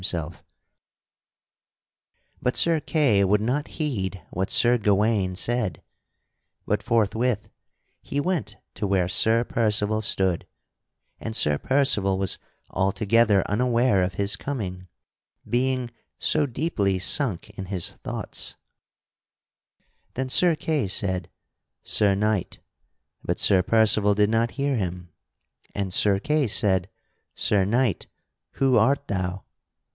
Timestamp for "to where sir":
8.73-9.43